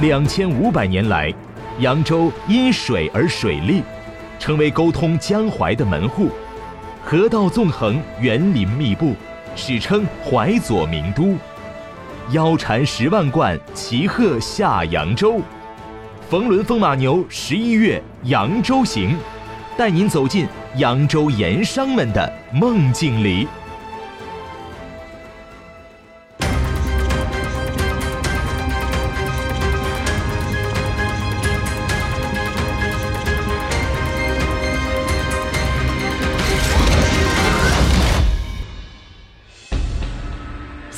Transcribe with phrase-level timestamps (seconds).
[0.00, 1.32] 两千五百年来，
[1.78, 3.82] 扬州因水而水利，
[4.38, 6.28] 成为沟通江淮的门户，
[7.02, 9.14] 河道纵横，园林密布，
[9.54, 11.34] 史称淮左名都。
[12.30, 15.40] 腰缠十万贯，骑鹤下扬州。
[16.28, 19.16] 冯仑风马牛十一月扬州行，
[19.78, 23.48] 带您走进扬州盐商们的梦境里。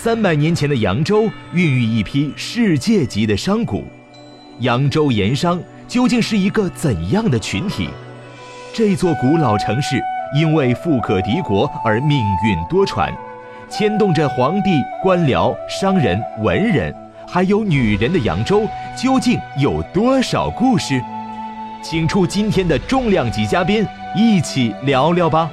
[0.09, 3.85] 三百年前的扬州孕育一批世界级的商贾，
[4.61, 7.91] 扬州盐商究竟是一个怎样的群体？
[8.73, 10.03] 这座古老城市
[10.35, 13.13] 因为富可敌国而命运多舛，
[13.69, 16.91] 牵动着皇帝、官僚、商人、文人，
[17.31, 18.67] 还有女人的扬州
[18.97, 21.05] 究竟有多少故事？
[21.83, 25.51] 请出今天的重量级嘉宾，一起聊聊吧。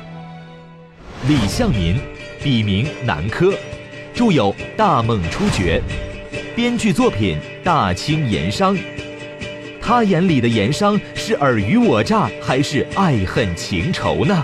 [1.27, 1.99] 李向民，
[2.41, 3.53] 笔名南柯。
[4.15, 4.45] 著有
[4.77, 5.81] 《大梦初觉》，
[6.55, 8.73] 编剧作品《大清盐商》。
[9.81, 14.41] 他眼里的盐商是尔虞我诈，还是爱恨情仇呢？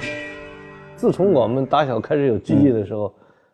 [0.97, 3.07] 自从我们打小开始有记忆的时候，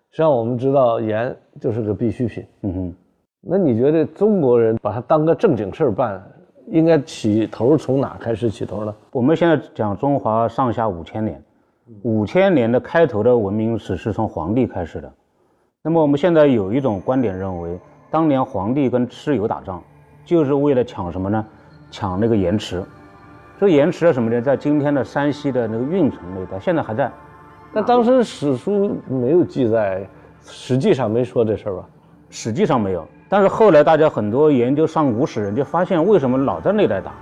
[0.10, 2.44] 实际上我们知道盐就是个必需品。
[2.64, 2.95] 嗯哼，
[3.42, 6.20] 那你觉得中国人把它当个正经事儿办，
[6.72, 8.95] 应该起头从哪开始起头呢？
[9.12, 11.40] 我们现在讲中华上下五千年，
[12.02, 15.14] 五千年的开头的文明史是从黄帝开始的。
[15.88, 17.80] 那么我们现在有一种观点认为，
[18.12, 19.82] 当年皇帝跟蚩尤打仗，
[20.26, 21.46] 就是为了抢什么呢？
[21.90, 22.84] 抢那个盐池。
[23.58, 24.42] 这个盐池是什么呢？
[24.42, 27.10] 在今天的山西的那个运城那一带，现在还在。
[27.74, 30.06] 但当时史书没有记载，
[30.44, 31.86] 实际上没说这事儿吧？
[32.30, 33.08] 实际上没有。
[33.30, 37.14] 但是后来大家很多研究上古史人就发现，为什么老在那带打？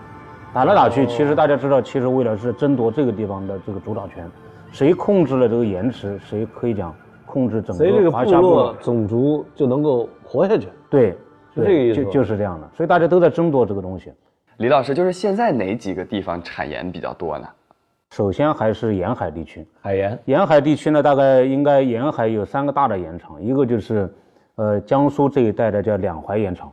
[0.56, 4.28] 打来打去，其实大家知道，其实为了是争夺这个地方的这个主导权，
[4.72, 6.92] 谁控制了这个盐池，谁可以讲。
[7.36, 10.70] 控制整个华夏部落种族就能够活下去。
[10.90, 11.10] 对，
[11.54, 12.70] 是这个意思，就就是这样的。
[12.74, 14.10] 所以大家都在争夺这个东西。
[14.56, 17.46] 李老师，就是现在哪几个地方产盐比较多呢？
[18.12, 20.18] 首先还是沿海地区，海盐。
[20.24, 24.10] 沿海地区呢，大概应该沿海有三个大的盐场，一个就是，
[24.56, 26.72] 呃，江苏这一带的叫两淮盐场。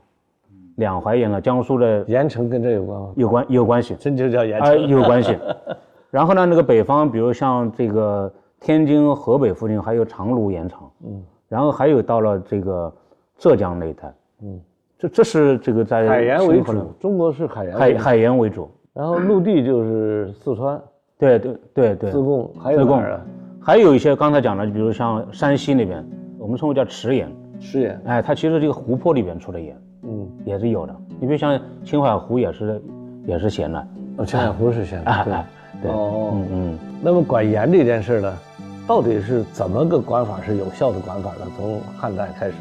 [0.76, 3.12] 两淮盐呢，江苏的盐城跟这有关吗？
[3.16, 3.96] 有关，有关系。
[3.96, 4.86] 真就叫盐城。
[4.86, 5.36] 有关系。
[6.08, 8.32] 然后呢，那个北方，比如像这个。
[8.62, 12.92] 天津、河北附近还有长芦盐场，嗯，然后还有到了这个
[13.36, 14.60] 浙江那一带，嗯，
[14.96, 20.80] 这这是这个在海盐为主，中国是海盐海海盐为主，然后陆地就是四川，
[21.18, 23.20] 对对对对，自贡还有哪儿啊？
[23.60, 26.04] 还有一些刚才讲的，比如像山西那边，
[26.38, 27.28] 我们称为叫池盐，
[27.58, 30.94] 池盐，哎，它其实这个湖泊里边出的盐，嗯，也是有的。
[31.18, 32.80] 你比如像青海湖也是
[33.26, 35.34] 也是咸的，哦，青海湖是咸的，对。
[35.82, 36.30] 对，哦。
[36.32, 38.38] 嗯嗯，那么管盐这件事呢？
[38.86, 41.46] 到底是怎么个管法是有效的管法呢？
[41.56, 42.54] 从汉代开始，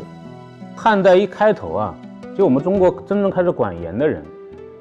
[0.76, 1.96] 汉代一开头啊，
[2.38, 4.24] 就我们中国真正开始管盐的人，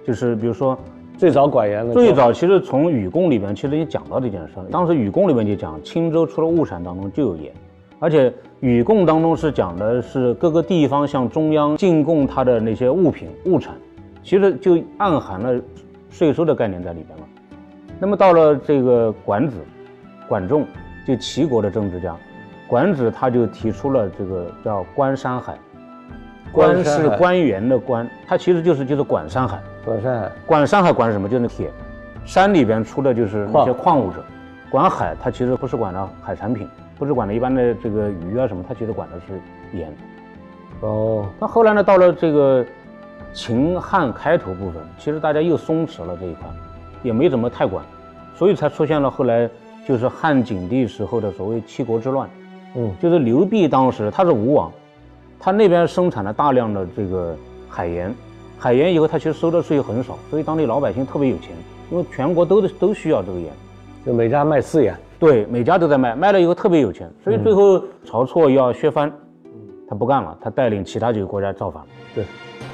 [0.06, 0.78] 就是比如说
[1.16, 4.54] 最早管盐的，最早其实从禹贡里面其实也讲到这件事。
[4.70, 7.50] 当时禹贡里面就讲，青州除了物产当中就有盐，
[7.98, 13.74] 而且禹贡当中是讲的是各个地方向中央进贡它的那些物品物产，
[14.22, 15.58] 其实就暗含了
[16.10, 17.24] 税收的概念在里边了。
[17.98, 19.56] 那么到了这个管子，
[20.28, 20.66] 管仲。
[21.06, 22.14] 就齐国的政治家，
[22.66, 25.58] 管子他就提出了这个叫“观山海”，
[26.52, 29.60] 关是官员的官，他其实就是就是管山海。
[29.84, 31.28] 管山海，管山海管什么？
[31.28, 31.70] 就是铁，
[32.24, 34.18] 山里边出的就是那些矿物质。
[34.70, 36.68] 管海，它其实不是管的海产品，
[36.98, 39.40] 不是管的一般的这个鱼啊什么，它其实管的是
[39.76, 39.92] 盐。
[40.80, 42.64] 哦，那后来呢，到了这个
[43.32, 46.48] 秦汉开头部分，其实大家又松弛了这一块，
[47.02, 47.84] 也没怎么太管，
[48.36, 49.50] 所以才出现了后来。
[49.86, 52.28] 就是汉景帝时候的所谓七国之乱，
[52.76, 54.70] 嗯，就是刘濞当时他是吴王，
[55.38, 57.36] 他那边生产了大量的这个
[57.68, 58.14] 海盐，
[58.58, 61.50] 海盐以后他其实收的税很少，所以当地老百姓特别有钱，
[61.90, 63.52] 因为全国都都需要这个盐，
[64.06, 69.10] 就每家卖私盐，对，每家都在卖，卖了以后特别有钱，所以最后晁错要削藩，
[69.88, 71.82] 他不干了，他带领其他几个国家造反。
[72.14, 72.24] 对，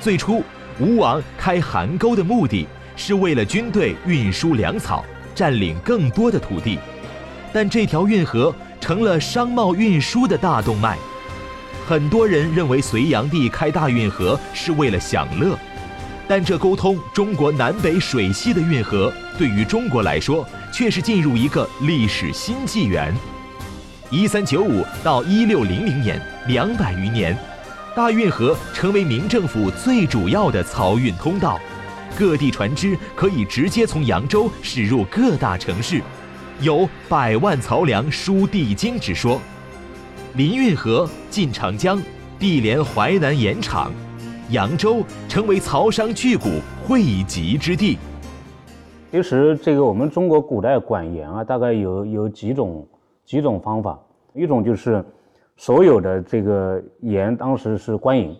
[0.00, 0.42] 最初
[0.80, 2.66] 吴王开邗沟的目的
[2.96, 5.04] 是为了军队运输粮草，
[5.34, 6.78] 占领更多的土地。
[7.52, 10.96] 但这条运河成了商贸运输的大动脉，
[11.86, 15.58] 很多人认为隋炀帝开大运河是为了享乐，
[16.28, 23.14] 但这沟通中国南北水系的运河，对于中国来说却是进入一个历史新纪元。
[24.10, 27.36] 一三九五到一六零零年，两百余年，
[27.94, 31.58] 大运河成为明政府最主要的漕运通道，
[32.16, 36.00] 各地船只可以直接从扬州驶入各大城市，
[36.62, 39.38] 有“百万漕粮输地京”之说。
[40.36, 42.00] 临运河，进长江，
[42.38, 43.90] 地连淮南盐场，
[44.50, 46.48] 扬州成为漕商巨贾
[46.86, 47.98] 汇集之地。
[49.10, 52.86] 其实，这个我们中国古代管盐啊，大概有有几种
[53.24, 53.98] 几种方法。
[54.34, 55.04] 一种就是
[55.56, 58.34] 所有的这个盐当时是官营，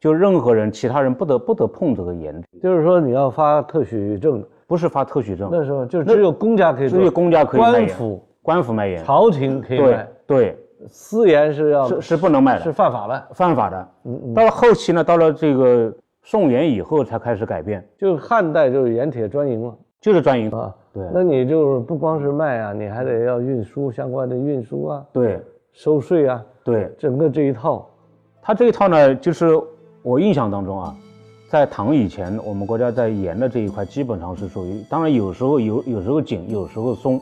[0.00, 2.40] 就任何人其他人不得不得碰这个盐。
[2.62, 10.08] 就是说你要发特许证，不是发特许证，那时候就只有公家可以，只有公家可以官府官府卖盐，朝廷可以卖。
[10.26, 10.56] 对，
[10.86, 13.88] 私盐是要是是不能卖的，是犯法的，犯法的。
[14.04, 15.92] 嗯，到了后期呢，到了这个
[16.22, 19.74] 宋元以后才开始改变，就汉代就是盐铁专营了。
[20.00, 25.42] 就是专营啊，对，那你就是不光是卖啊，你还得要运输相关的运输啊，对，
[25.72, 27.84] 收税啊，对，整个这一套，
[28.40, 29.60] 他这一套呢，就是
[30.02, 30.94] 我印象当中啊，
[31.48, 37.20] 在唐以前，我们国家在盐的这一块基本上是属于，当然有时候有有时候紧，有时候松，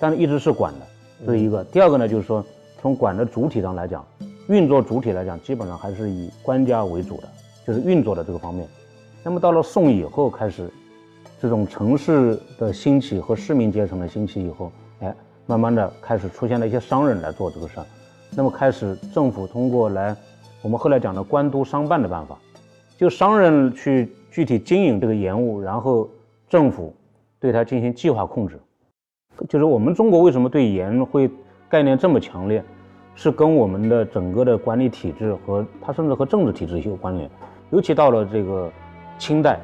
[0.00, 0.86] 但是一直是管的，
[1.24, 1.62] 这是一个。
[1.64, 2.44] 第二个呢，就是说
[2.80, 4.04] 从管的主体上来讲，
[4.48, 7.28] 运作主体来讲，基本上还是以官家为主的，
[7.66, 8.68] 就是运作的这个方面。
[9.22, 10.70] 那么到了宋以后开始。
[11.42, 15.14] 这种城市的兴起和市民阶层的兴起以后，哎，
[15.44, 17.86] 慢慢的开始出现了一些商人来做这个事儿，
[18.34, 20.16] 那么开始政府通过来，
[20.62, 22.38] 我们后来讲的官督商办的办法，
[22.96, 26.08] 就商人去具体经营这个盐务，然后
[26.48, 26.94] 政府
[27.40, 28.58] 对它进行计划控制，
[29.48, 31.28] 就是我们中国为什么对盐会
[31.68, 32.62] 概念这么强烈，
[33.14, 37.28] 是跟我们的整个的管理体制和它甚至和政治体制有关联，
[37.70, 38.70] 尤其到了这个
[39.18, 39.58] 清代。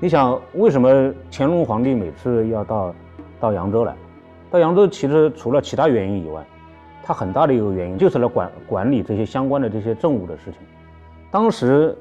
[0.00, 2.94] 你想为什么乾隆皇帝每次要到
[3.40, 3.96] 到扬州来？
[4.50, 6.46] 到扬州其实除了其他原因以外，
[7.02, 10.60] 他很大的一个原因就是来管管理这些相关的这些政务的事情。
[11.30, 11.96] 当时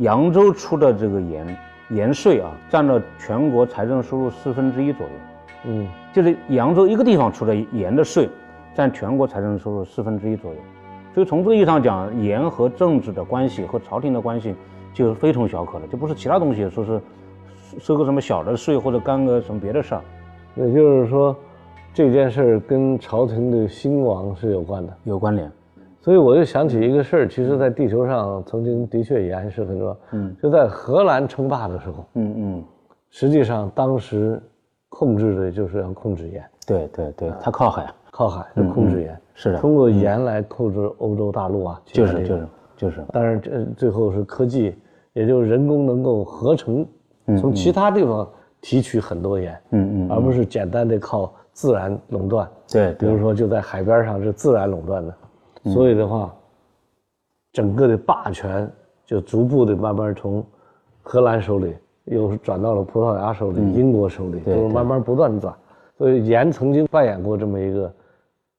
[0.00, 1.56] 扬州出的这个盐
[1.88, 5.12] 盐税啊，占了全国财政收入四分之一左右。
[5.64, 8.28] 嗯，就是扬州一个地方出的盐的税，
[8.74, 10.58] 占全国财政收入四分之一左右。
[11.14, 14.54] 所以从这个意义上讲，盐和政治的关系和朝廷的关系
[14.92, 17.00] 就非同小可了，就不是其他东西说是。
[17.78, 20.02] 收个什么小的税或者干个什么别的事儿，
[20.56, 21.36] 也就是说，
[21.94, 25.48] 这件事儿跟朝廷的兴亡是有关的，有关联。
[26.00, 29.96] 所以我就想起一个事儿，其实，在地球上曾经的确盐是很多。
[30.12, 32.64] 嗯，就在荷兰称霸的时候，嗯嗯，
[33.10, 34.40] 实际上当时
[34.88, 36.42] 控制的就是要控制盐。
[36.66, 39.20] 对对对，它靠海，靠海就控制盐。
[39.34, 41.80] 是的，通过盐来控制欧洲大陆啊。
[41.84, 43.04] 就是就是就是。
[43.12, 44.76] 当然，这最后是科技，
[45.12, 46.86] 也就是人工能够合成。
[47.38, 48.28] 从其他地方
[48.60, 52.48] 提取很多盐，嗯嗯，而不是简单的靠自然垄断。
[52.72, 55.14] 对，比如说就在海边上是自然垄断的，
[55.64, 56.34] 所以的话，
[57.52, 58.70] 整个的霸权
[59.04, 60.44] 就逐步的慢慢从
[61.02, 61.74] 荷兰手里
[62.04, 65.54] 又转到了葡萄牙手里、英国手里，就是慢慢不断转。
[65.98, 67.92] 所以盐曾经扮演过这么一个，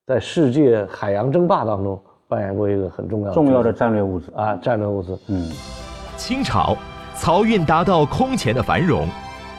[0.05, 5.17] 在世界海洋争霸当中扮演过一个很重要重要的战略物资啊，战略物资。
[5.27, 5.49] 嗯，
[6.17, 6.75] 清朝。
[7.17, 9.07] 漕运达到空前的繁荣，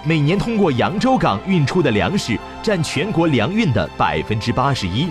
[0.05, 5.09] 每年通过扬州港运出的粮食占全国粮运的百分之八十一。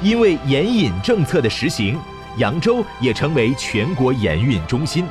[0.00, 1.98] 因为盐引政策的实行，
[2.36, 5.04] 扬州也成为全国盐运中心。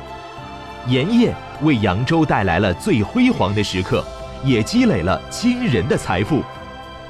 [0.86, 4.04] 盐业为扬州带来了最辉煌的时刻，
[4.44, 6.42] 也积累了惊人的财富。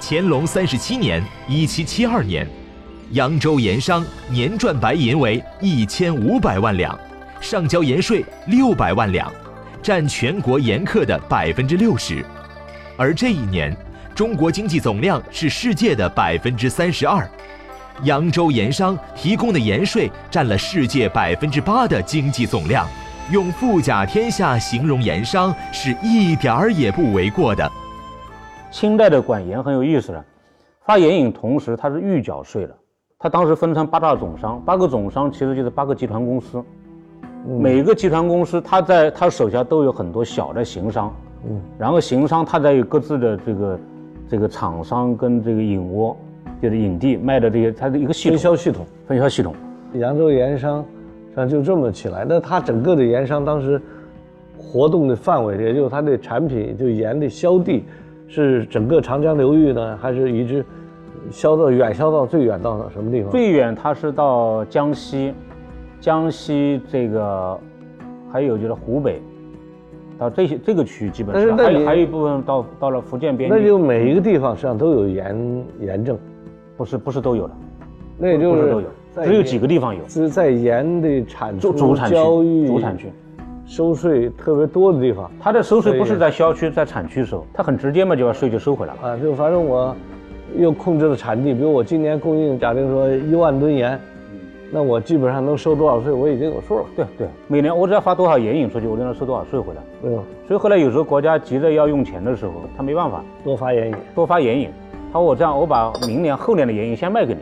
[0.00, 2.46] 乾隆三十七年（一七七二年），
[3.12, 6.98] 扬州盐商年赚白银为一千五百万两，
[7.40, 9.32] 上交盐税六百万两。
[9.80, 12.22] 占全国盐客的百分之六十，
[12.96, 13.74] 而这一年，
[14.12, 17.26] 中国经济总量是世界的百分之三十二，
[18.04, 22.86] 扬州盐商提供的盐税占了世界百分之八的经济总量，
[23.32, 27.68] 用富甲天下形容盐商是一点儿也不为过的。
[28.70, 30.24] 清代的管盐很有意思的，
[30.84, 32.76] 发盐引同时它是预缴税的，
[33.18, 36.62] 它当时分成八大总商，八个总商其实就是八个集团公司。
[37.44, 41.14] 每个集团公司，它在它手下都有很多小的行商，
[41.48, 43.80] 嗯，然后行商他在有各自的这个
[44.28, 46.16] 这个厂商跟这个引窝，
[46.60, 49.54] 就是影帝卖的这些，它的一个分销系统，分销系统。
[49.94, 52.26] 扬州盐商，实际上就这么起来。
[52.28, 53.80] 那他整个的盐商当时
[54.56, 57.84] 活动的范围，也就是他的产品，就盐的销地，
[58.26, 60.64] 是整个长江流域呢，还是一直
[61.30, 63.30] 销到远销到最远到什么地方？
[63.30, 65.32] 最远它是到江西。
[66.00, 67.58] 江西这个，
[68.30, 69.20] 还有就是湖北，
[70.16, 73.58] 到这些这个区域基本上，还有还有一部分到到了福建边境。
[73.58, 76.16] 那就每一个地方实际上都有盐盐政，
[76.78, 77.54] 不是不是都有的，
[78.16, 78.84] 那也就是
[79.24, 80.00] 只有几个地方有。
[80.08, 82.14] 是在盐的产出、主产区、
[82.68, 83.12] 主产区
[83.66, 85.28] 收税特别多的地方。
[85.40, 89.00] 它的收税不是在销区，在产区收，它很直接嘛，就把税就收回来了。
[89.02, 89.94] 啊，就反正我
[90.56, 94.00] 又控制了产地，比如我今年供应，假定说一万吨盐。
[94.70, 96.84] 那我基本上能收多少税，我已经有数了。
[96.94, 99.82] 对对，每年我只要发多少盐引出去，我就能收多少税回来。
[100.04, 104.68] 嗯，所以后来有时候国家急着要用钱的时候，他没办法多发盐引，多发盐引。
[105.12, 107.40] 他说我这样，我把明年后年的盐引先卖给你，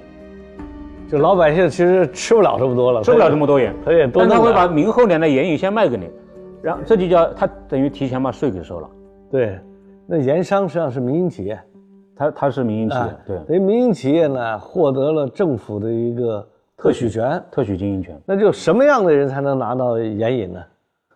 [1.11, 6.09] 就老百姓其实吃不了这么多了，吃不了这么多盐，他也但他会把明后年的盐引先卖给你，
[6.63, 8.89] 然后这就叫他等于提前把税给收了。
[9.31, 9.59] 对，
[10.07, 11.61] 那盐商实际上是民营企业，
[12.15, 16.47] 他他是民营企业，对，等于民营企业呢获得了政府的一个。
[16.79, 20.63] 特许权、特许经营权，那就什么样的人才能拿到盐引呢？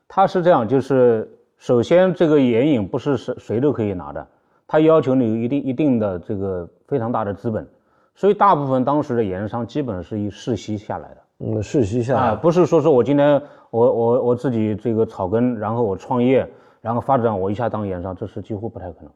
[0.08, 4.26] 他是这样，就是首先这个盐引不是谁谁都可以拿的，
[4.70, 7.66] 他要求你有一定一定的这个非常大的资本，
[8.14, 11.16] 所以大部分当时的盐商基本是以世袭下来的。
[11.40, 16.48] 嗯，世袭下来，不是说是我今天我我我自己这个草根，然后我创业，
[16.80, 19.10] 然后发展，我一下当盐商，这是几乎不太可能，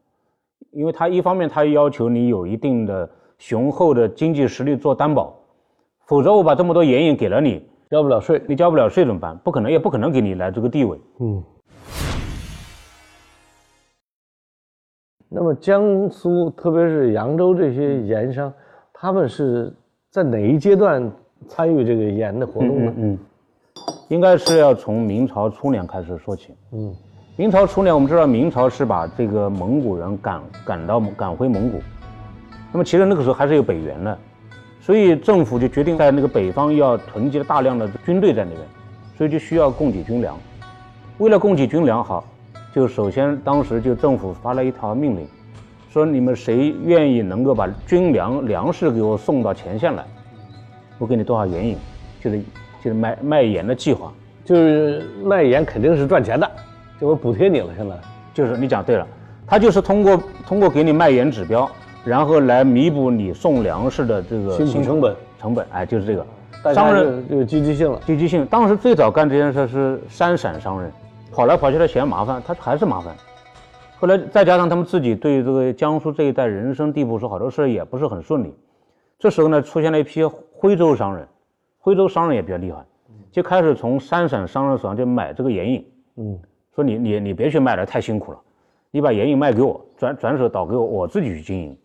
[0.73, 3.09] 因为他一方面他要求你有一定的
[3.39, 5.37] 雄厚的经济实力做担保。
[6.07, 9.39] 否则我把这么多盐引给了你，交不了税，你交不了税怎么办？
[9.39, 10.99] 不可能，也不可能给你来这个地位。
[11.21, 11.41] 嗯。
[15.37, 18.53] 那么江苏，特别是扬州这些盐商，
[18.93, 19.75] 他们是
[20.09, 21.11] 在哪一阶段
[21.49, 22.93] 参与这个盐的活动呢？
[22.97, 23.19] 嗯，
[24.07, 26.55] 应该是要从明朝初年开始说起。
[26.73, 26.95] 嗯，
[27.35, 31.81] 明朝初年，我们知道明朝是把这个蒙古人赶赶到赶回蒙古，
[32.71, 34.17] 那么其实那个时候还是有北元的。
[34.81, 38.61] 所以政府就决定在那个北方要囤积了大量的军队在那边，
[39.17, 40.39] 所以就需要供给军粮。
[41.19, 42.23] 为了供给军粮，好，
[42.75, 45.25] 就首先当时就政府发了一条命令，
[45.89, 50.05] 说你们谁愿意能够把军粮粮食给我送到前线来，
[50.99, 51.79] 我给你多少盐引，
[52.21, 52.41] 就是
[52.83, 54.13] 就是卖卖盐的计划，
[54.45, 56.51] 就是卖盐肯定是赚钱的，
[57.01, 57.69] 就我补贴你了。
[57.77, 57.95] 现在
[58.35, 59.07] 就是你讲对了，
[59.47, 61.71] 他就是通过通过给你卖盐指标。
[62.05, 66.27] 然后来弥补你送粮食的这个辛苦成本，成本，哎，就是这个。
[66.75, 68.45] 商人就积极性了，积极性。
[68.45, 70.93] 当时最早干这件事是三陕商人，
[71.35, 73.13] 跑来跑去的嫌麻烦，他还是麻烦。
[73.99, 78.55] 后来再加上他们自己对这个江苏这一带人生地不熟，好多事也不是很顺利。
[79.19, 81.27] 这时候呢，出现了一批徽州商人，
[81.79, 82.85] 徽州商人也比较厉害，
[83.33, 85.85] 就开始从三省商人手上就买这个盐引。
[86.17, 86.39] 嗯，
[86.75, 88.39] 说你你你别去卖了，太辛苦了，
[88.93, 91.77] 你把盐引卖给我，转转手倒给我，我自己去经营。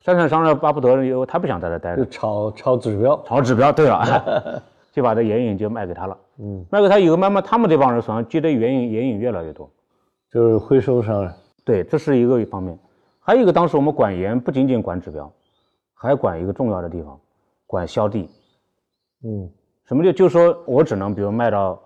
[0.00, 3.72] 三省商人巴不得，因为他不想在这待着，就炒炒指标，炒指标。
[3.72, 4.62] 对了，
[4.92, 6.16] 就把这盐引就卖给他了。
[6.38, 9.70] 嗯，卖给他以后，慢慢他们这帮人手上积的盐引盐引越来越多，
[10.30, 11.32] 就是回收商人。
[11.64, 12.78] 对，这是一个方面。
[13.20, 15.32] 还有一个，当时我们管盐不仅仅管指标，
[15.94, 17.18] 还管一个重要的地方，
[17.66, 18.28] 管销地。
[19.24, 19.50] 嗯，
[19.84, 21.82] 什么就就说我只能比如卖到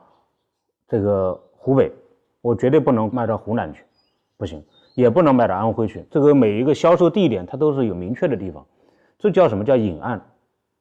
[0.88, 1.92] 这个湖北，
[2.42, 3.85] 我绝对不能卖到湖南去，
[4.37, 4.62] 不行。
[4.97, 6.04] 也不能卖到安徽去。
[6.11, 8.66] 这个每一个销售地点，它都是有明确的地方，
[9.19, 10.21] 这叫什么叫隐案？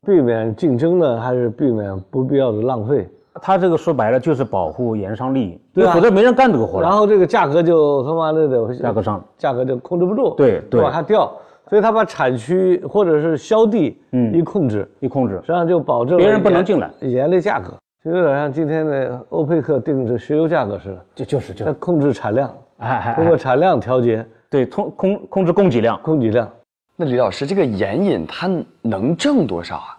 [0.06, 3.08] 避免竞争呢，还是避免不必要的浪费？
[3.42, 11.32] 他这个说白了就是保护盐商利益，对，否则没人干这个活然后这个价格就他妈的得价格上，价格就控制不住，对对，往下掉。
[11.70, 22.52] 所以他把产区或者是销地，嗯，一控制一控制，实际上就保证别人不能进来盐的价格，就有点像今天的欧佩克定制石油价格似的，就就是就它控制产量。
[22.80, 26.50] 哎通过产量调节，对，通控控制供给量，供给量。
[26.96, 28.50] 那李老师，这个盐引它
[28.82, 29.99] 能挣多少啊？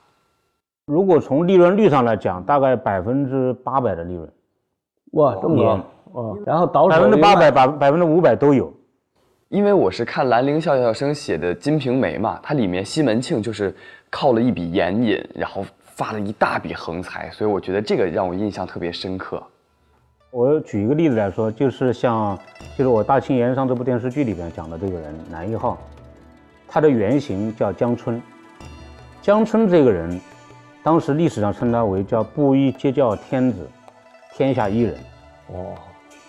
[0.91, 4.29] 如果从利润率上来讲，大概百分之八百的利润。
[5.13, 6.21] 哇，这么高！
[6.21, 8.73] 哦，然后倒百分之八百，百百分之五百都有。
[9.51, 13.73] 因为我是看兰陵笑笑生写的《金瓶梅》嘛，它里面西门庆就是
[14.11, 19.41] 靠了一笔盐引，然后发了一大笔横财，所以我觉得这个让我印象特别深刻。
[20.33, 22.37] 我举一个例子来说，就是像，
[22.77, 25.79] 就是我《大清盐商》这部电视剧里边讲的这个人南一号，
[26.67, 28.21] 他的原型叫江春。
[29.23, 30.19] 江春这个人，
[30.83, 33.69] 当时历史上称他为叫布衣接教天子，
[34.33, 34.95] 天下一人。
[35.49, 35.75] 哦，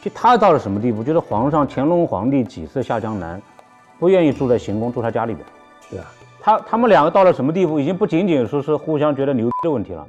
[0.01, 1.03] 就他到了什么地步？
[1.03, 3.41] 就是皇上乾隆皇帝几次下江南，
[3.99, 5.45] 不愿意住在行宫，住他家里边。
[5.89, 6.05] 对啊，
[6.39, 7.79] 他他们两个到了什么地步？
[7.79, 10.05] 已经不仅仅说是互相觉得牛逼的问题了，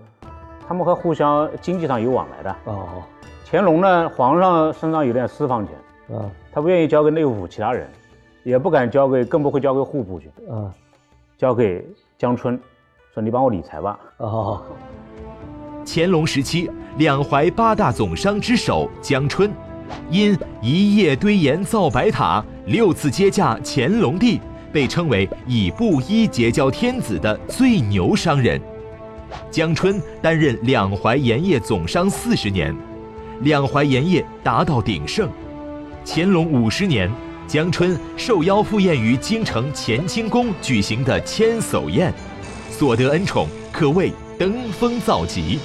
[0.66, 2.56] 他们还互相经济上有往来的。
[2.64, 3.02] 哦。
[3.50, 7.86] 乾隆呢，皇上身上有点私房钱，啊，他不愿意交给内务府其他人，
[8.44, 10.72] 也不敢交给，更不会交给户部去，啊，
[11.36, 12.58] 交给江春，
[13.14, 13.98] 说你帮我理财吧。
[14.16, 14.62] 哦，
[15.84, 19.52] 乾隆时期，两淮八大总商之首江春，
[20.10, 24.40] 因一夜堆盐造白塔，六次接驾乾隆帝，
[24.72, 28.58] 被称为以布衣结交天子的最牛商人。
[29.50, 32.74] 江春担任两淮盐业总商四十年，
[33.42, 35.28] 两淮盐业达到鼎盛。
[36.06, 37.10] 乾隆五十年，
[37.46, 42.10] 江春受邀赴宴于京城乾清宫举行的千叟宴，
[42.72, 45.58] 所得恩宠可谓登峰造极。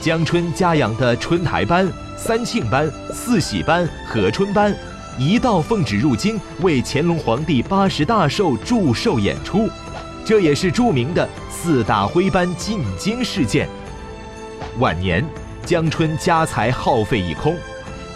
[0.00, 4.74] 江春家养的春台班、三庆班、四喜班、和春班，
[5.18, 9.68] 一道奉旨入京为乾隆皇帝八十大寿祝寿演出，
[10.24, 11.28] 这也是著名的。
[11.50, 13.68] 四大徽班进京事件。
[14.78, 15.24] 晚年，
[15.64, 17.56] 江春家财耗费一空，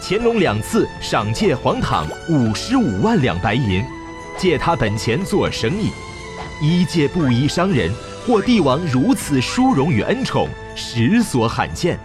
[0.00, 3.84] 乾隆两次赏借皇堂五十五万两白银，
[4.38, 5.90] 借他本钱做生意。
[6.62, 7.90] 一介布衣商人
[8.26, 11.98] 获帝王如此殊荣与恩宠，实所罕见。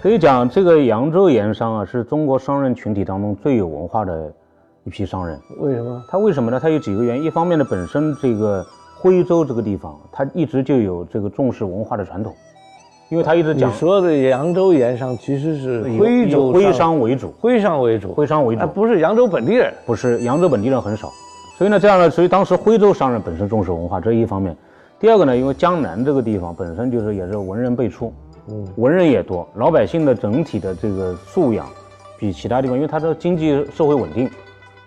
[0.00, 4.32] 可以讲，这个扬州盐商啊，是中国商人群体当中最有文化的
[4.84, 5.38] 一批商人。
[5.58, 6.04] 为什么？
[6.08, 6.60] 他为什么呢？
[6.60, 7.24] 他有几个原因。
[7.24, 8.64] 一方面呢，本身这个。
[8.96, 12.34] 徽州这个地方，他一直就有这个重视文化的传统，
[13.10, 21.12] 因为他一直讲你说的扬州盐商其实是徽州徽商为主，徽商为主，徽商为主，不是扬州本地人，不是扬州本地人很少，
[21.56, 24.56] 所以呢，这样呢，所以当时徽州商人本身重视文化，这一方面。
[24.98, 28.12] 第二个呢，因为江南这个地方本身就是也是文人辈出，
[28.48, 31.66] 嗯，文人也多，老百姓的整体的这个素养
[32.18, 34.30] 比其他地方，因为它的经济社会稳定，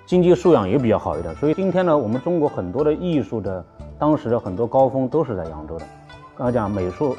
[0.06, 3.64] 经济素养也比较好一点，所以今天呢，我们中国很多的艺术的。
[4.00, 5.86] 当时的很多高峰都是在扬州的，
[6.38, 7.18] 刚才讲美术，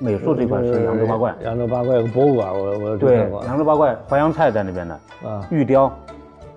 [0.00, 5.88] 美术这块是扬州八怪，扬州八怪有个博物馆，我我对扬州八怪淮扬菜在那边的啊，玉雕，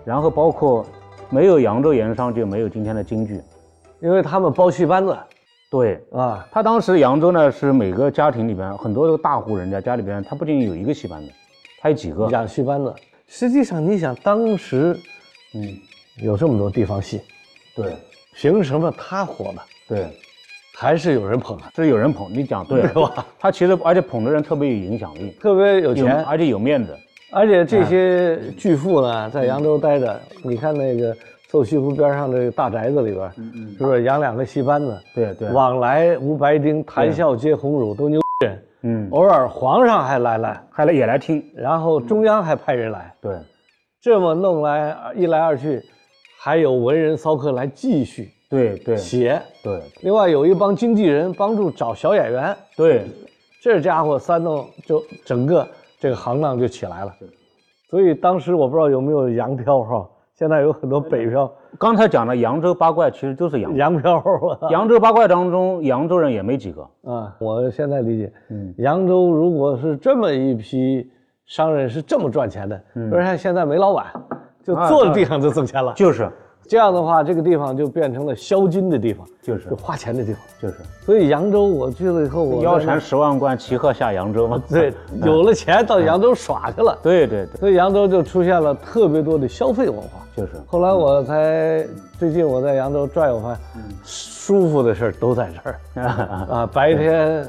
[0.04, 0.84] 然后包括
[1.32, 3.40] 没有扬州盐商就没有今天的京剧，
[4.02, 5.16] 因为他们包戏班子，
[5.70, 11.32] 对啊，他当时扬州呢是每个家庭里边很多大户人家家里边他不仅有一个戏班子，
[11.80, 12.94] 他有几个养戏班子。
[13.28, 14.98] 实际上你想当时，
[15.54, 15.78] 嗯，
[16.24, 17.22] 有这么多地方戏，
[17.76, 17.94] 对。
[18.36, 19.66] 凭什么他火了？
[19.88, 20.08] 对，
[20.78, 22.32] 还是有人捧，是有人捧。
[22.32, 23.26] 你讲对吧？
[23.38, 26.98] 他其实而且捧的人特别有影响力，特别有钱，而且有面子。
[27.32, 30.20] 而且这些巨富呢，在扬州待着。
[30.44, 31.16] 你看那个
[31.52, 33.32] 瘦西湖边上这个大宅子里边，
[33.78, 35.00] 是不是养两个戏班子？
[35.14, 38.64] 对对，往来无白丁，谈笑皆鸿儒，都牛人。
[38.82, 43.14] 嗯，偶尔皇上还来来，还来也来听，然后中央还派人来。
[43.22, 43.36] 对，
[44.02, 45.82] 这么弄来一来二去。
[46.42, 48.96] 还有文人骚客来继续对对。
[48.96, 49.42] 写。
[49.62, 53.06] 对，另外有一帮经纪人帮助找小演员，对，
[53.62, 55.68] 这家伙三弄就整个
[56.00, 57.12] 这个行当就起来了。
[57.90, 61.52] 所以当时我不知道有没有洋漂哈，现在有很多北漂。
[61.78, 64.24] 刚才讲的扬州八怪其实就是洋洋漂。
[64.72, 67.36] 扬州八怪当中，扬州人也没几个啊。
[67.40, 71.12] 我现在理解，嗯，扬州如果是这么一批
[71.46, 74.08] 商人是这么赚钱的，不是像现在没老板。
[74.62, 76.30] 就坐在地上就挣钱了，就是
[76.70, 80.76] 这样的话，这个地方就变成了销金的地方，就是花钱的地方，就是。
[81.04, 84.62] 所以扬州我去了以后，我腰缠十万贯，骑鹤下扬州嘛。
[84.70, 84.94] 对，
[85.26, 86.96] 有了钱到扬州耍去了。
[87.02, 87.60] 对对对。
[87.60, 90.20] 所以扬州就出现了特别多的消费文化。
[90.38, 90.52] 就是。
[90.68, 91.84] 后来我才
[92.20, 93.60] 最近我在扬州转悠，发现
[94.04, 95.80] 舒服的事儿都在这儿
[96.48, 97.48] 啊，白天。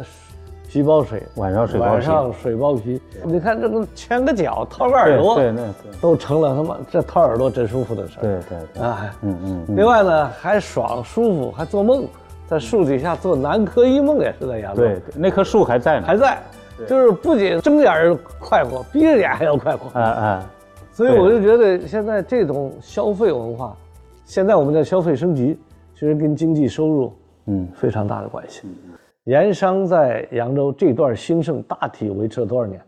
[0.70, 3.02] 皮包水，晚上水包皮，晚上水包皮。
[3.24, 5.64] 你看这都牵个脚，掏个耳朵，对，对
[6.00, 8.22] 都成了他妈这掏耳朵真舒服的事儿。
[8.22, 9.76] 对对对，啊，嗯嗯。
[9.76, 12.06] 另外呢，还爽舒服，还做梦，
[12.46, 14.82] 在树底下做南柯一梦也是在扬州。
[14.82, 16.38] 对，那棵树还在呢，还在，
[16.86, 19.98] 就是不仅睁眼快活，闭着眼还要快活。
[19.98, 20.50] 啊啊。
[20.92, 23.76] 所以我就觉得现在这种消费文化，
[24.24, 25.58] 现在我们叫消费升级，
[25.94, 27.12] 其实跟经济收入
[27.46, 28.62] 嗯非常大的关系。
[29.24, 32.80] 盐商在扬州这段兴盛大体维持了多少年？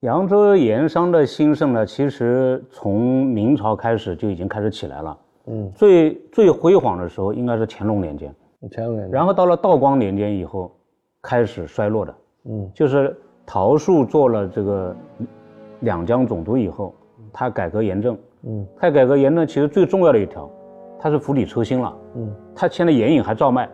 [0.00, 5.18] 扬州盐商的兴盛呢，其实从明朝开始就已经开始起来了。
[5.46, 8.34] 嗯，最最辉煌的时候应该是乾隆年间。
[8.70, 9.10] 乾隆年间。
[9.10, 10.70] 然后到了道光年间以后，
[11.22, 12.14] 开始衰落的。
[12.44, 14.94] 嗯，就是陶树做了这个
[15.80, 16.94] 两江总督以后，
[17.32, 18.16] 他改革盐政。
[18.42, 20.50] 嗯，他改革盐政其实最重要的一条，
[20.98, 21.96] 他是釜底抽薪了。
[22.16, 23.68] 嗯，他签的盐引还照卖。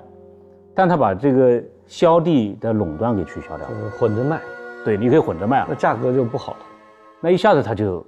[0.77, 4.39] 但他把这个销地的垄断给取消掉了，混着卖，
[4.85, 6.59] 对，你可以混着卖，那价格就不好了，
[7.21, 8.05] 那一下子他就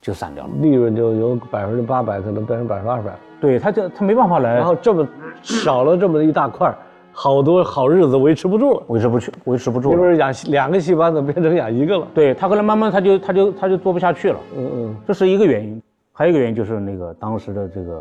[0.00, 5.06] 就散掉了，利润就由百分之八百可能变成百分之二百，对，他就他没办法来，然后这么
[5.42, 6.72] 少了这么一大块，
[7.10, 12.06] 好多好日子维持不住了，维持不去，维持不住，是不是养两个戏班子变成养一个了？
[12.14, 15.82] 对他后来慢慢他就他就他就做不下去了，嗯嗯，这是一个原因，
[16.12, 18.00] 还有一个原因就是那个当时的这个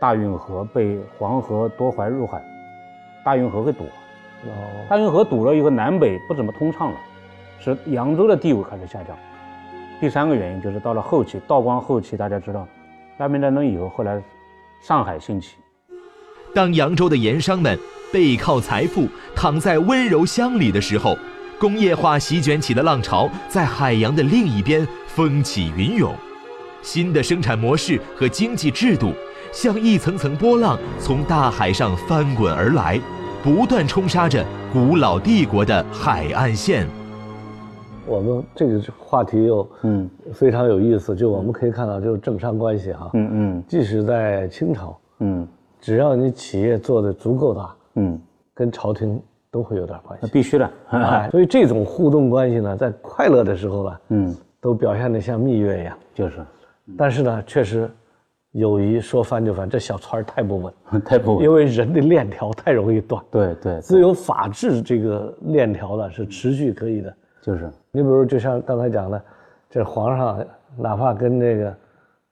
[0.00, 2.42] 大运河被黄河夺淮入海。
[3.24, 3.90] 大运河会堵了，
[4.46, 6.98] 哦，大运河堵了以后，南北不怎么通畅了，
[7.60, 9.16] 使扬州的地位开始下降。
[10.00, 12.66] 第三个原因就是到了后期，道光后期，大家知道，
[13.18, 14.20] 鸦片战争以后，后来
[14.82, 15.54] 上海兴起。
[16.52, 17.78] 当扬州的盐商们
[18.12, 21.16] 背靠财富，躺在温柔乡里的时候，
[21.60, 26.12] 工业化席卷起的浪潮在海洋的另一边风起云涌，
[26.82, 29.14] 新的生产模式和经济制度
[29.52, 32.98] 像一层层波浪从大海上翻滚而来，
[33.44, 36.86] 不断冲杀着古老帝国的海岸线。
[38.06, 45.46] 我们这个话题又嗯非常有意思，就我们可以看到，就是政商关系哈，嗯嗯，即使在清朝，嗯，
[45.80, 48.18] 只要你企业做的足够大，嗯，
[48.54, 50.68] 跟朝廷都会有点关系，那必须的，
[51.30, 56.36] 所以这种互动关系呢，在快乐的时候吧，嗯，都表现得像蜜月一样，就是，
[56.96, 57.88] 但是呢，确实，
[58.52, 67.14] 友谊说翻就翻，这小船太不稳， 太不稳，因为人的链条太容易断，对对，只有法治这个链条呢是持续可以的。
[67.40, 67.70] 就是。
[67.90, 69.22] 你比如就像刚才讲的，
[69.70, 70.44] 这皇上
[70.76, 71.74] 哪怕跟那个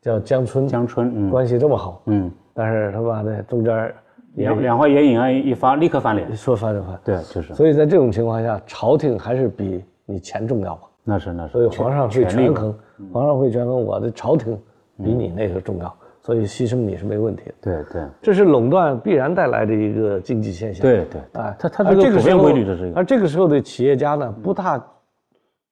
[0.03, 3.95] 叫江春江春关系这么好，嗯，但是他妈的中间
[4.35, 7.55] 两两块眼影啊一发立刻翻脸，说翻就翻，对，就是。
[7.55, 10.83] 所以在这种情况下，朝廷还是比你钱重要吧？
[11.03, 11.53] 那是那是。
[11.53, 12.79] 所以皇上会权衡，
[13.11, 14.55] 皇上会权衡我的朝廷
[15.03, 17.55] 比你那个重要，所以牺牲你是没问题的。
[17.61, 20.83] 对对，这是垄断必然带来的一个经济现象。
[20.83, 22.93] 对对，啊，他他这个时候，规律这是。
[22.95, 24.83] 而这个时候的企业家呢，不大。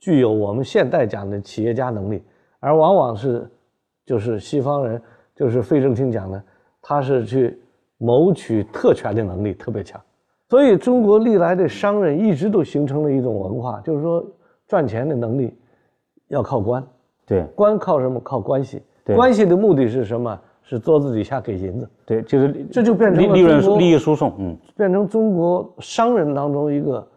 [0.00, 2.22] 具有我们现代讲的企业家能力，
[2.61, 3.50] 而往往是，
[4.06, 5.02] 就是西方人，
[5.34, 6.40] 就是费正清讲的，
[6.80, 7.61] 他是去
[7.96, 10.00] 谋取特权的能力特别强。
[10.48, 14.24] 所以中国历来的商人一直都形成了一种文化，就是说
[14.68, 15.52] 赚钱的能力
[16.28, 16.87] 要靠官，
[17.26, 18.20] 对，官靠什么？
[18.20, 18.80] 靠关系。
[19.14, 20.38] 关系的目的是什么？
[20.62, 21.88] 是桌子底下给银子。
[22.04, 27.08] 对，就是这就变成利润利益输送，嗯，变成中国商人当中一个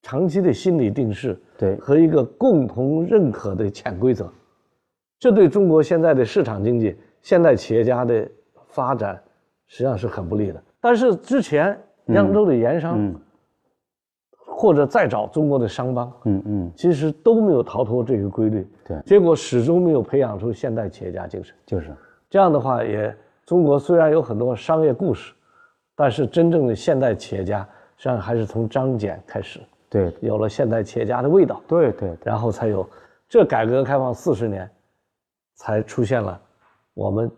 [0.00, 1.38] 长期的心理定势。
[1.58, 4.32] 对，和一个共同认可的潜规则，
[5.18, 8.26] 这对中国现在的市场经济、现代企业家的
[8.68, 9.20] 发展，
[9.66, 10.62] 实际上是很不利的。
[10.80, 13.12] 但是之前扬州的盐商，
[14.46, 18.66] 或者再找中国的商帮，嗯嗯，其实都没有逃脱这个规律。
[18.88, 21.54] 对，结果始终没有培养出现代企业家精神。
[21.66, 21.94] 就是
[22.30, 25.34] 这样的话，也中国虽然有很多商业故事，
[25.94, 27.60] 但是真正的现代企业家，
[27.96, 29.60] 实际上还是从张謇开始。
[29.90, 31.62] 对，有了现代企业家的味道。
[31.68, 32.88] 对对，然后才有，
[33.28, 34.68] 这改革开放四十年，
[35.54, 36.40] 才出现了
[36.94, 37.30] 我们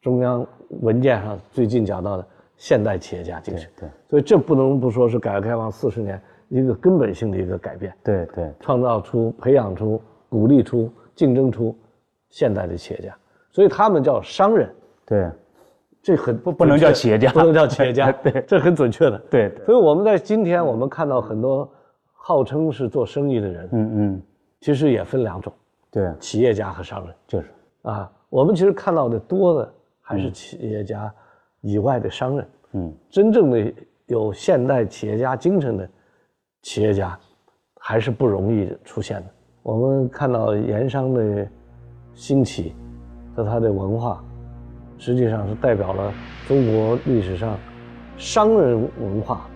[0.00, 0.46] 中央
[0.82, 3.68] 文件上最近讲到的现代企业家精神。
[3.78, 7.92] 对，所以这不能不说是改革开放四十年一个根本性的一个改变。
[8.04, 11.76] 对对，创造出、培养出、鼓励出、竞争出
[12.30, 13.16] 现代的企业家，
[13.50, 14.74] 所以他们叫商人。
[15.06, 15.30] 对，
[16.02, 18.12] 这很不不能叫企业家，不能叫企业家。
[18.22, 19.18] 对，这很准确的。
[19.30, 21.70] 对，所以我们在今天我们看到很多。
[22.20, 24.22] 号称是做生意的人，嗯嗯，
[24.60, 25.50] 其实也分两种，
[25.90, 27.48] 对，企业家和商人，就是。
[27.82, 31.10] 啊，我们其实看到的多的还是企业家
[31.62, 33.72] 以外的商人，嗯，真正的
[34.06, 35.88] 有现代企业家精神的
[36.60, 37.18] 企业家，
[37.80, 39.30] 还是不容易出现的。
[39.62, 41.46] 我们看到盐商的
[42.14, 42.74] 兴起
[43.34, 44.22] 和它的文化，
[44.98, 46.12] 实际上是代表了
[46.46, 47.56] 中国历史上
[48.16, 49.46] 商人文化。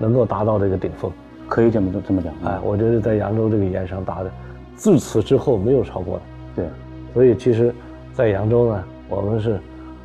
[0.00, 1.10] 能够达到这个顶峰，
[1.48, 2.32] 可以这么这么讲。
[2.44, 4.30] 哎，我觉得在扬州这个盐商达的，
[4.76, 6.22] 自此之后没有超过的。
[6.54, 6.66] 对，
[7.12, 7.74] 所以其实，
[8.12, 9.58] 在扬州呢，我们是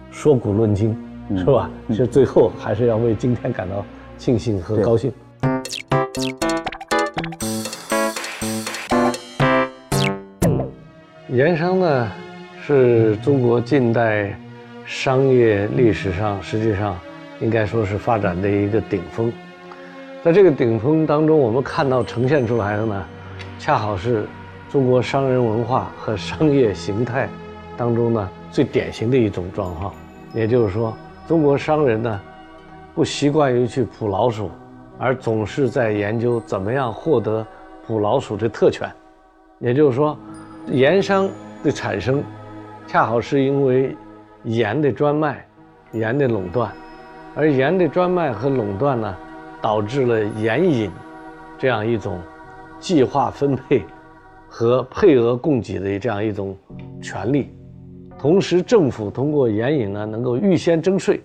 [0.10, 0.98] 说古论今，
[1.38, 1.70] 是吧？
[1.90, 3.86] 其实最后还是要为今天感到
[4.18, 5.14] 庆幸和高兴。
[11.34, 12.12] 盐商呢，
[12.62, 14.40] 是中国近代
[14.86, 16.96] 商业历史上实际上
[17.40, 19.34] 应该说是发展的一个顶峰。
[20.24, 23.04] 在这个顶峰当中，我们看到呈现出来的呢，
[23.58, 24.28] 恰好是
[24.70, 27.28] 中国商人文化和商业形态
[27.76, 29.92] 当中呢最典型的一种状况。
[30.36, 30.96] 也就是说，
[31.28, 32.22] 中国商人呢
[32.94, 34.52] 不习惯于去捕老鼠，
[35.00, 37.44] 而总是在研究怎么样获得
[37.88, 38.88] 捕老鼠的特权。
[39.60, 40.16] 也就是说，
[40.68, 41.30] 盐商
[41.64, 42.24] 的产生，
[42.88, 43.96] 恰好是因为
[44.44, 45.46] 盐的专卖、
[45.92, 46.72] 盐的垄断，
[47.36, 49.16] 而盐的专卖和垄断呢。
[49.64, 50.92] 导致了盐引
[51.58, 52.20] 这样一种
[52.82, 53.82] 计划分配
[54.50, 56.54] 和配额供给的这样一种
[57.02, 57.50] 权利，
[58.20, 61.24] 同时政府通过盐引呢能够预先征税，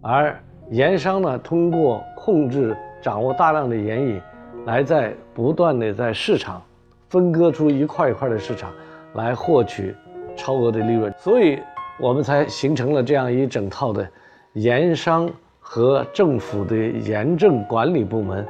[0.00, 0.34] 而
[0.70, 4.22] 盐商呢通过控制掌握大量的盐引，
[4.64, 6.62] 来在不断的在市场
[7.08, 8.70] 分割出一块一块的市场
[9.14, 9.94] 来获取
[10.36, 11.58] 超额的利润，所以
[11.98, 14.08] 我们才形成了这样一整套的
[14.54, 15.28] 盐商。
[15.70, 18.42] 和政府的盐政管理部门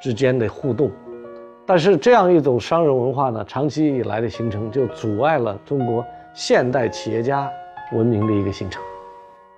[0.00, 0.90] 之间的互动，
[1.66, 7.46] 但是这样一种商人文化呢，长期以来的形成就阻碍了中国现代企业家
[7.92, 8.82] 文明的一个形成。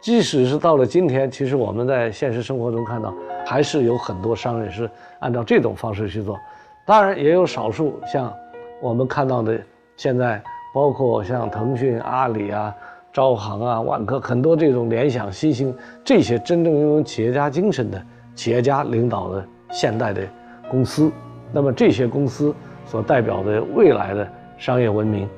[0.00, 3.14] 即使是到了今天，其实我们在现实生活中看到，
[3.46, 6.36] 还是有很多商人是按照这种方式去做。
[6.84, 8.32] 当然，也有少数像
[8.80, 9.56] 我们看到的，
[9.96, 10.42] 现在
[10.74, 12.74] 包括像腾讯、阿里啊、
[13.12, 20.22] 招行啊、万科，很多这种联想、新兴这些真正拥有企业家精神的企业家领导的现代的
[20.68, 21.08] 公司。
[21.52, 22.52] 那么这些公司
[22.84, 25.28] 所代表的未来的商业文明，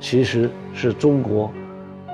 [0.00, 1.50] 其实是中国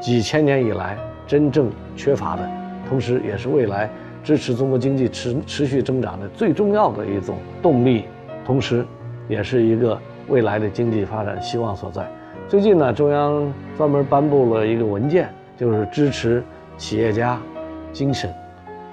[0.01, 0.97] 几千年以来
[1.27, 2.49] 真正缺乏的，
[2.89, 3.91] 同时也是未来
[4.23, 8.05] 支持中国经济持持续增长的最重要的一种动力。
[8.47, 8.87] 同时，
[9.29, 12.09] 也是一个未来的经济发展希望所在。
[12.49, 15.29] 最近呢，中央专门颁布了一个文件，
[15.59, 16.41] 就是支持
[16.79, 17.41] 企业家
[17.93, 18.33] 精神，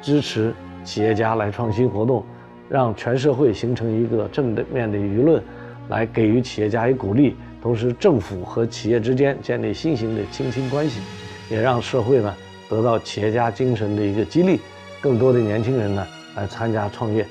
[0.02, 0.52] 支持
[0.84, 2.26] 企业家来创新活动，
[2.68, 5.39] 让全社会形成一个正面的舆论，
[5.88, 7.36] 来给予企业家以鼓励。
[7.62, 11.00] 同时，政府和企业之间建立新型的亲亲关系，
[11.52, 12.34] 也让社会呢
[12.68, 14.60] 得到企业家精神的一个激励，
[15.00, 16.04] 更多的年轻人呢
[16.36, 17.24] 来参加创业。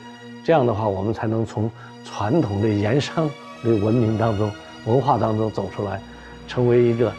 [0.44, 1.70] 这样的话，我们才能从。
[2.04, 3.30] 传统的盐商
[3.62, 4.50] 的文明当中、
[4.86, 6.02] 文化当中走出来，
[6.48, 7.12] 成为一个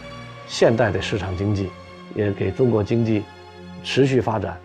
[0.46, 1.70] 现代的市场经济，
[2.14, 3.24] 也给中国经济
[3.82, 4.58] 持续发展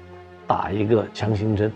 [0.45, 1.73] 打一个强心针。